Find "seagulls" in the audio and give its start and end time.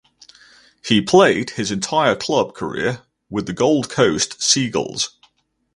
4.41-5.15